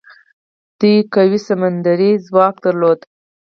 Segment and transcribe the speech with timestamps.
[0.79, 2.99] دوی قوي سمندري ځواک درلود.